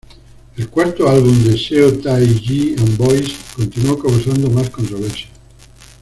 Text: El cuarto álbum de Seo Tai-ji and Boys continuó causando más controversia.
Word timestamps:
El 0.57 0.67
cuarto 0.67 1.07
álbum 1.07 1.43
de 1.43 1.55
Seo 1.55 1.93
Tai-ji 1.99 2.73
and 2.75 2.97
Boys 2.97 3.35
continuó 3.55 3.99
causando 3.99 4.49
más 4.49 4.67
controversia. 4.71 5.27